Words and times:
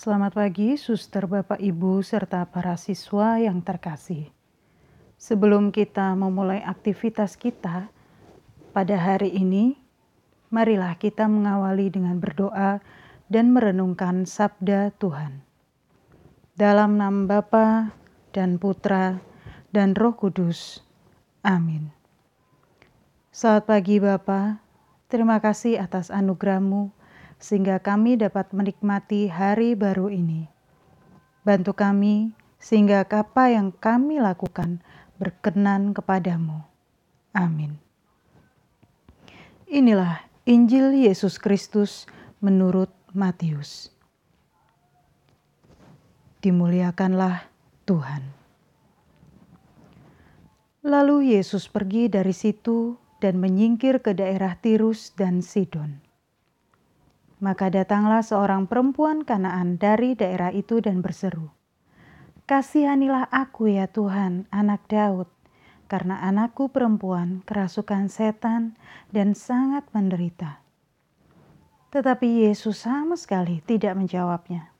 Selamat 0.00 0.32
pagi, 0.32 0.80
suster, 0.80 1.28
bapak, 1.28 1.60
ibu, 1.60 2.00
serta 2.00 2.48
para 2.48 2.72
siswa 2.80 3.36
yang 3.36 3.60
terkasih. 3.60 4.32
Sebelum 5.20 5.68
kita 5.68 6.16
memulai 6.16 6.64
aktivitas 6.64 7.36
kita 7.36 7.92
pada 8.72 8.96
hari 8.96 9.28
ini, 9.28 9.76
marilah 10.48 10.96
kita 10.96 11.28
mengawali 11.28 11.92
dengan 11.92 12.16
berdoa 12.16 12.80
dan 13.28 13.52
merenungkan 13.52 14.24
sabda 14.24 14.88
Tuhan. 14.96 15.44
Dalam 16.56 16.96
nama 16.96 17.20
Bapa 17.28 17.92
dan 18.32 18.56
Putra 18.56 19.20
dan 19.68 19.92
Roh 19.92 20.16
Kudus. 20.16 20.80
Amin. 21.44 21.92
Selamat 23.36 23.68
pagi 23.68 24.00
Bapa, 24.00 24.64
terima 25.12 25.44
kasih 25.44 25.76
atas 25.76 26.08
anugerahmu 26.08 26.88
sehingga 27.40 27.80
kami 27.80 28.20
dapat 28.20 28.52
menikmati 28.52 29.32
hari 29.32 29.72
baru 29.72 30.12
ini. 30.12 30.46
Bantu 31.40 31.72
kami 31.72 32.36
sehingga 32.60 33.02
apa 33.08 33.48
yang 33.48 33.72
kami 33.72 34.20
lakukan 34.20 34.84
berkenan 35.16 35.96
kepadamu. 35.96 36.60
Amin. 37.32 37.80
Inilah 39.64 40.20
Injil 40.44 40.92
Yesus 40.92 41.40
Kristus 41.40 42.04
menurut 42.44 42.92
Matius. 43.16 43.88
Dimuliakanlah 46.44 47.48
Tuhan. 47.88 48.22
Lalu 50.80 51.36
Yesus 51.36 51.68
pergi 51.68 52.08
dari 52.08 52.32
situ 52.32 52.96
dan 53.20 53.36
menyingkir 53.36 54.00
ke 54.00 54.16
daerah 54.16 54.56
Tirus 54.56 55.12
dan 55.12 55.44
Sidon. 55.44 56.09
Maka 57.40 57.72
datanglah 57.72 58.20
seorang 58.20 58.68
perempuan 58.68 59.24
Kanaan 59.24 59.80
dari 59.80 60.12
daerah 60.12 60.52
itu 60.52 60.84
dan 60.84 61.00
berseru, 61.00 61.48
Kasihanilah 62.44 63.32
aku 63.32 63.72
ya 63.72 63.88
Tuhan, 63.88 64.44
anak 64.52 64.84
Daud, 64.92 65.30
karena 65.90 66.22
anakku 66.22 66.70
perempuan 66.70 67.42
kerasukan 67.48 68.06
setan 68.06 68.78
dan 69.10 69.34
sangat 69.34 69.86
menderita. 69.90 70.62
Tetapi 71.90 72.46
Yesus 72.46 72.86
sama 72.86 73.18
sekali 73.18 73.58
tidak 73.66 73.98
menjawabnya. 73.98 74.70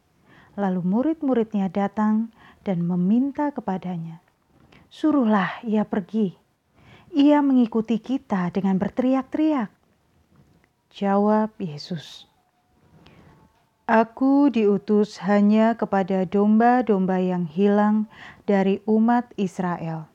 Lalu 0.54 0.82
murid-muridnya 0.86 1.66
datang 1.66 2.30
dan 2.62 2.86
meminta 2.86 3.50
kepadanya, 3.50 4.22
Suruhlah 4.90 5.62
ia 5.66 5.86
pergi. 5.86 6.34
Ia 7.14 7.42
mengikuti 7.42 7.98
kita 7.98 8.50
dengan 8.54 8.78
berteriak-teriak. 8.78 9.70
Jawab 10.90 11.54
Yesus, 11.58 12.29
Aku 13.90 14.54
diutus 14.54 15.18
hanya 15.26 15.74
kepada 15.74 16.22
domba-domba 16.22 17.18
yang 17.18 17.42
hilang 17.42 18.06
dari 18.46 18.78
umat 18.86 19.34
Israel. 19.34 20.06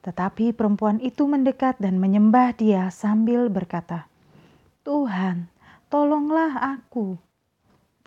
Tetapi 0.00 0.56
perempuan 0.56 0.96
itu 1.04 1.28
mendekat 1.28 1.76
dan 1.76 2.00
menyembah 2.00 2.56
dia 2.56 2.88
sambil 2.88 3.52
berkata, 3.52 4.08
"Tuhan, 4.80 5.52
tolonglah 5.92 6.80
aku." 6.80 7.20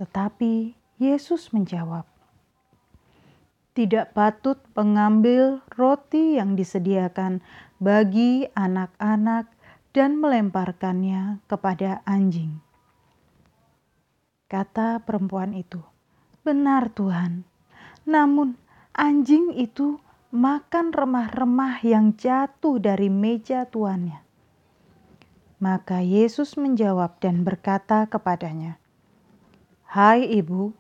Tetapi 0.01 0.73
Yesus 0.97 1.53
menjawab, 1.53 2.09
"Tidak 3.77 4.17
patut 4.17 4.57
mengambil 4.73 5.61
roti 5.77 6.41
yang 6.41 6.57
disediakan 6.57 7.45
bagi 7.77 8.49
anak-anak 8.57 9.53
dan 9.93 10.17
melemparkannya 10.17 11.45
kepada 11.45 12.01
anjing." 12.09 12.70
Kata 14.51 14.99
perempuan 14.99 15.55
itu, 15.55 15.79
"Benar, 16.43 16.91
Tuhan. 16.91 17.47
Namun, 18.03 18.59
anjing 18.91 19.55
itu 19.55 20.03
makan 20.35 20.91
remah-remah 20.91 21.79
yang 21.87 22.19
jatuh 22.19 22.75
dari 22.75 23.07
meja 23.07 23.63
tuannya." 23.63 24.19
Maka 25.63 26.03
Yesus 26.03 26.59
menjawab 26.59 27.15
dan 27.23 27.47
berkata 27.47 28.03
kepadanya, 28.11 28.75
"Hai 29.87 30.27
ibu, 30.27 30.75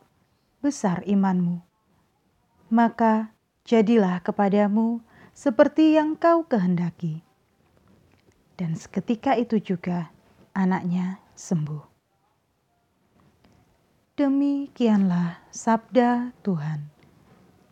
besar 0.59 1.07
imanmu. 1.07 1.63
Maka 2.67 3.31
jadilah 3.63 4.19
kepadamu 4.19 4.99
seperti 5.31 5.95
yang 5.95 6.19
kau 6.19 6.43
kehendaki." 6.43 7.23
Dan 8.59 8.75
seketika 8.75 9.39
itu 9.39 9.63
juga 9.63 10.11
anaknya 10.51 11.23
sembuh. 11.39 11.90
Demikianlah 14.19 15.39
sabda 15.55 16.35
Tuhan. 16.43 16.91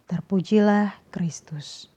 Terpujilah 0.08 0.96
Kristus. 1.12 1.92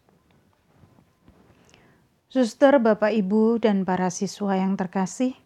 Suster, 2.26 2.82
Bapak, 2.82 3.14
Ibu, 3.14 3.62
dan 3.62 3.86
para 3.86 4.10
siswa 4.10 4.58
yang 4.58 4.74
terkasih, 4.74 5.38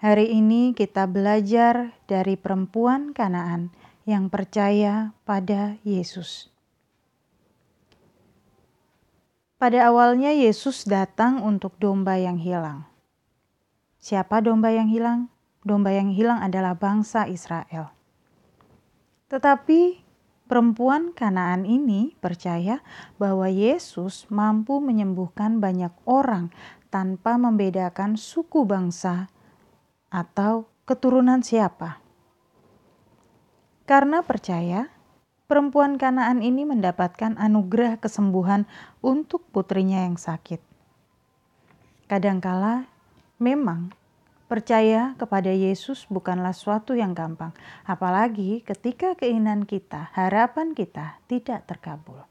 hari 0.00 0.32
ini 0.32 0.72
kita 0.72 1.04
belajar 1.04 1.92
dari 2.08 2.40
perempuan 2.40 3.12
Kanaan 3.12 3.68
yang 4.08 4.32
percaya 4.32 5.12
pada 5.28 5.76
Yesus. 5.84 6.48
Pada 9.60 9.92
awalnya 9.92 10.32
Yesus 10.32 10.88
datang 10.88 11.44
untuk 11.44 11.76
domba 11.76 12.16
yang 12.16 12.40
hilang. 12.40 12.88
Siapa 14.00 14.40
domba 14.40 14.72
yang 14.72 14.88
hilang? 14.88 15.28
Domba 15.66 15.90
yang 15.90 16.14
hilang 16.14 16.38
adalah 16.38 16.78
bangsa 16.78 17.26
Israel. 17.26 17.90
Tetapi 19.26 19.98
perempuan 20.46 21.10
Kanaan 21.10 21.66
ini 21.66 22.14
percaya 22.22 22.86
bahwa 23.18 23.50
Yesus 23.50 24.30
mampu 24.30 24.78
menyembuhkan 24.78 25.58
banyak 25.58 25.90
orang 26.06 26.54
tanpa 26.94 27.34
membedakan 27.34 28.14
suku 28.14 28.62
bangsa 28.62 29.26
atau 30.06 30.70
keturunan 30.86 31.42
siapa. 31.42 31.98
Karena 33.90 34.22
percaya, 34.22 34.86
perempuan 35.50 35.98
Kanaan 35.98 36.46
ini 36.46 36.62
mendapatkan 36.62 37.34
anugerah 37.34 37.98
kesembuhan 37.98 38.70
untuk 39.02 39.42
putrinya 39.50 40.06
yang 40.06 40.14
sakit. 40.14 40.62
Kadangkala 42.06 42.86
memang 43.42 43.90
Percaya 44.46 45.18
kepada 45.18 45.50
Yesus 45.50 46.06
bukanlah 46.06 46.54
suatu 46.54 46.94
yang 46.94 47.18
gampang, 47.18 47.50
apalagi 47.82 48.62
ketika 48.62 49.18
keinginan 49.18 49.66
kita, 49.66 50.14
harapan 50.14 50.70
kita 50.70 51.18
tidak 51.26 51.66
terkabul. 51.66 52.22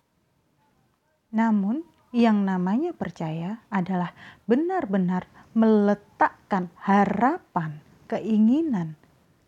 Namun, 1.36 1.84
yang 2.16 2.48
namanya 2.48 2.96
percaya 2.96 3.60
adalah 3.68 4.16
benar-benar 4.48 5.28
meletakkan 5.52 6.72
harapan, 6.88 7.84
keinginan, 8.08 8.96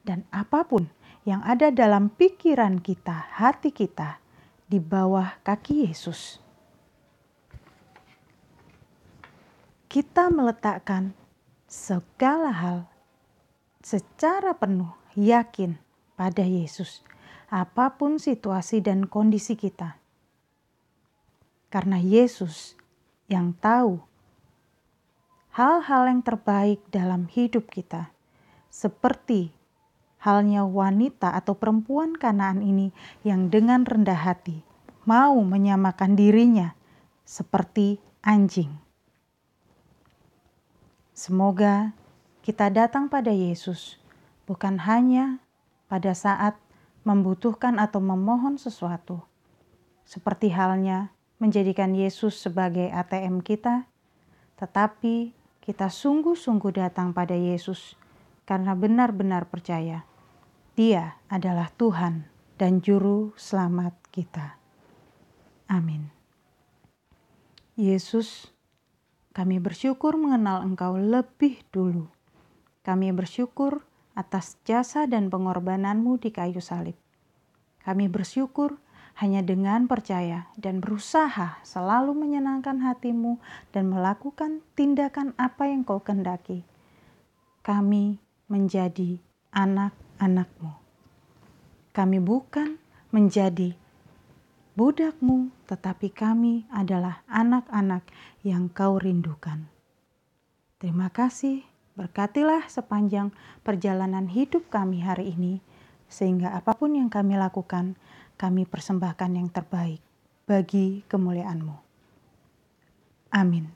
dan 0.04 0.28
apa 0.36 0.68
pun 0.68 0.92
yang 1.24 1.40
ada 1.48 1.72
dalam 1.72 2.12
pikiran 2.12 2.84
kita, 2.84 3.32
hati 3.40 3.72
kita, 3.72 4.20
di 4.68 4.84
bawah 4.84 5.40
kaki 5.48 5.88
Yesus. 5.88 6.44
Kita 9.88 10.28
meletakkan 10.28 11.16
segala 11.68 12.56
hal 12.56 12.88
secara 13.84 14.56
penuh 14.56 14.96
yakin 15.20 15.76
pada 16.16 16.48
Yesus, 16.48 17.04
apa 17.52 18.00
pun 18.00 18.18
situasi 18.18 18.80
dan 18.80 19.04
kondisi 19.04 19.60
kita. 19.60 20.00
Karena 21.68 22.00
Yesus 22.00 22.80
yang 23.28 23.52
tahu 23.60 24.00
hal-hal 25.52 26.08
yang 26.08 26.24
terbaik 26.24 26.80
dalam 26.88 27.28
hidup 27.28 27.68
kita, 27.68 28.16
seperti 28.72 29.52
halnya 30.24 30.64
wanita 30.64 31.36
atau 31.36 31.60
perempuan 31.60 32.16
Kanaan 32.16 32.64
ini 32.64 32.96
yang 33.28 33.52
dengan 33.52 33.84
rendah 33.84 34.24
hati 34.24 34.64
mau 35.04 35.36
menyamakan 35.44 36.16
dirinya 36.16 36.76
seperti 37.28 38.00
anjing. 38.24 38.87
Semoga 41.18 41.98
kita 42.46 42.70
datang 42.70 43.10
pada 43.10 43.34
Yesus 43.34 43.98
bukan 44.46 44.78
hanya 44.86 45.42
pada 45.90 46.14
saat 46.14 46.62
membutuhkan 47.02 47.82
atau 47.82 47.98
memohon 47.98 48.62
sesuatu, 48.62 49.26
seperti 50.06 50.54
halnya 50.54 51.10
menjadikan 51.42 51.98
Yesus 51.98 52.38
sebagai 52.38 52.94
ATM 52.94 53.42
kita, 53.42 53.90
tetapi 54.62 55.34
kita 55.66 55.90
sungguh-sungguh 55.90 56.78
datang 56.78 57.18
pada 57.18 57.34
Yesus 57.34 57.98
karena 58.46 58.78
benar-benar 58.78 59.50
percaya 59.50 60.06
Dia 60.78 61.18
adalah 61.34 61.74
Tuhan 61.74 62.30
dan 62.62 62.86
Juru 62.86 63.34
Selamat 63.34 63.98
kita. 64.14 64.62
Amin. 65.66 66.14
Yesus 67.74 68.54
kami 69.38 69.62
bersyukur 69.62 70.18
mengenal 70.18 70.66
Engkau 70.66 70.98
lebih 70.98 71.62
dulu. 71.70 72.10
Kami 72.82 73.14
bersyukur 73.14 73.86
atas 74.18 74.58
jasa 74.66 75.06
dan 75.06 75.30
pengorbananmu 75.30 76.18
di 76.18 76.34
kayu 76.34 76.58
salib. 76.58 76.98
Kami 77.86 78.10
bersyukur 78.10 78.82
hanya 79.22 79.46
dengan 79.46 79.86
percaya 79.86 80.50
dan 80.58 80.82
berusaha 80.82 81.62
selalu 81.62 82.18
menyenangkan 82.18 82.82
hatimu 82.82 83.38
dan 83.70 83.94
melakukan 83.94 84.66
tindakan 84.74 85.38
apa 85.38 85.70
yang 85.70 85.86
kau 85.86 86.02
kendaki. 86.02 86.66
Kami 87.62 88.18
menjadi 88.50 89.22
anak-anakmu. 89.54 90.74
Kami 91.94 92.18
bukan 92.18 92.82
menjadi 93.14 93.78
budakmu, 94.78 95.50
tetapi 95.66 96.14
kami 96.14 96.70
adalah 96.70 97.26
anak-anak 97.26 98.06
yang 98.46 98.70
kau 98.70 99.02
rindukan. 99.02 99.66
Terima 100.78 101.10
kasih, 101.10 101.66
berkatilah 101.98 102.70
sepanjang 102.70 103.34
perjalanan 103.66 104.30
hidup 104.30 104.70
kami 104.70 105.02
hari 105.02 105.34
ini, 105.34 105.66
sehingga 106.06 106.54
apa 106.54 106.78
pun 106.78 106.94
yang 106.94 107.10
kami 107.10 107.42
lakukan, 107.42 107.98
kami 108.38 108.70
persembahkan 108.70 109.34
yang 109.34 109.50
terbaik 109.50 109.98
bagi 110.46 111.02
kemuliaanmu. 111.10 111.76
Amin. 113.34 113.74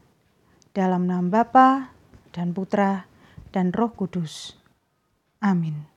Dalam 0.71 1.09
nama 1.09 1.25
Bapa 1.25 1.91
dan 2.29 2.53
Putra 2.53 3.09
dan 3.49 3.73
Roh 3.73 3.91
Kudus. 3.91 4.55
Amin. 5.41 5.90